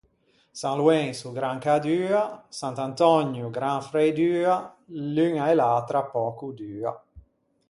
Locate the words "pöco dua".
6.13-6.91